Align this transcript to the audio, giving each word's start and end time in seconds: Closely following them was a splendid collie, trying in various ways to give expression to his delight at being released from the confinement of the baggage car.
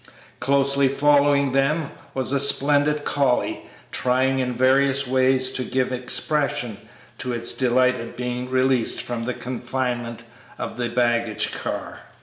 Closely 0.39 0.87
following 0.87 1.51
them 1.51 1.91
was 2.15 2.33
a 2.33 2.39
splendid 2.39 3.05
collie, 3.05 3.61
trying 3.91 4.39
in 4.39 4.55
various 4.55 5.05
ways 5.05 5.51
to 5.51 5.63
give 5.63 5.91
expression 5.91 6.79
to 7.19 7.29
his 7.29 7.53
delight 7.53 7.99
at 8.01 8.17
being 8.17 8.49
released 8.49 8.99
from 8.99 9.25
the 9.25 9.35
confinement 9.35 10.23
of 10.57 10.77
the 10.77 10.89
baggage 10.89 11.51
car. 11.51 11.99